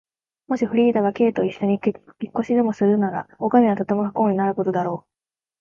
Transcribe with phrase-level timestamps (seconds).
[0.47, 5.11] もしフリーダが Ｋ といっしょに引っ越しでもするなら、おかみはとても不幸になることだろう。